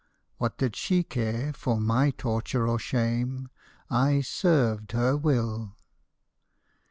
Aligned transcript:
What 0.39 0.57
did 0.57 0.75
she 0.75 1.03
care 1.03 1.53
for 1.53 1.79
my 1.79 2.09
torture 2.09 2.67
or 2.67 2.79
shame?— 2.79 3.51
I 3.91 4.21
served 4.21 4.93
her 4.93 5.15
will. 5.15 5.75